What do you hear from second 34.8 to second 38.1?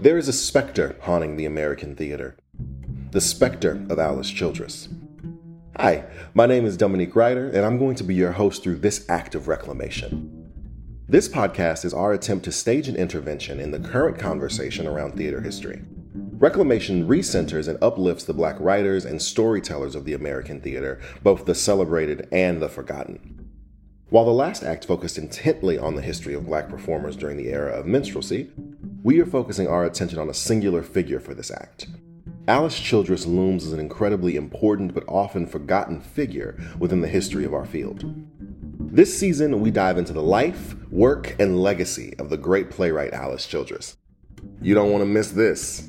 but often forgotten figure within the history of our field.